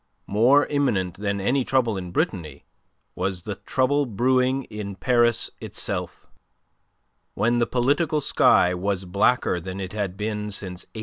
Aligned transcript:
More 0.25 0.65
imminent 0.65 1.17
than 1.17 1.39
any 1.39 1.63
trouble 1.63 1.95
in 1.95 2.09
Brittany 2.09 2.65
was 3.13 3.43
the 3.43 3.53
trouble 3.53 4.07
brewing 4.07 4.63
in 4.63 4.95
Paris 4.95 5.51
itself; 5.59 6.25
when 7.35 7.59
the 7.59 7.67
political 7.67 8.19
sky 8.19 8.73
was 8.73 9.05
blacker 9.05 9.59
than 9.59 9.79
it 9.79 9.93
had 9.93 10.17
been 10.17 10.49
since 10.49 10.87
'89. 10.95 10.99